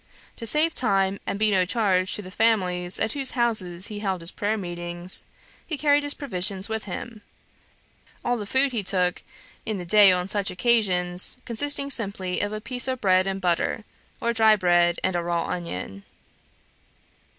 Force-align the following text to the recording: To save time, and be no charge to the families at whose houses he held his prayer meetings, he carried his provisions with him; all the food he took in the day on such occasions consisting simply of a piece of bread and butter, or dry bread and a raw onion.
To 0.37 0.47
save 0.47 0.73
time, 0.73 1.19
and 1.27 1.37
be 1.37 1.51
no 1.51 1.63
charge 1.63 2.15
to 2.15 2.23
the 2.23 2.31
families 2.31 2.99
at 2.99 3.11
whose 3.11 3.37
houses 3.37 3.85
he 3.85 3.99
held 3.99 4.21
his 4.21 4.31
prayer 4.31 4.57
meetings, 4.57 5.25
he 5.63 5.77
carried 5.77 6.01
his 6.01 6.15
provisions 6.15 6.67
with 6.67 6.85
him; 6.85 7.21
all 8.25 8.35
the 8.35 8.47
food 8.47 8.71
he 8.71 8.81
took 8.81 9.21
in 9.63 9.77
the 9.77 9.85
day 9.85 10.11
on 10.11 10.27
such 10.27 10.49
occasions 10.49 11.37
consisting 11.45 11.91
simply 11.91 12.39
of 12.39 12.51
a 12.51 12.59
piece 12.59 12.87
of 12.87 12.99
bread 12.99 13.27
and 13.27 13.41
butter, 13.41 13.83
or 14.19 14.33
dry 14.33 14.55
bread 14.55 14.99
and 15.03 15.15
a 15.15 15.21
raw 15.21 15.45
onion. 15.45 16.01